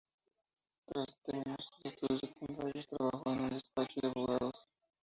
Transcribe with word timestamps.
Tras 0.83 1.19
terminar 1.21 1.61
sus 1.61 1.93
estudios 1.93 2.21
secundarios 2.21 2.87
trabajó 2.87 3.33
en 3.33 3.41
un 3.41 3.49
despacho 3.51 3.99
de 4.01 4.07
abogados. 4.07 4.67